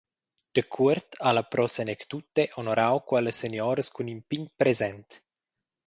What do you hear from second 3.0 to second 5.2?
quellas senioras cun in pign present.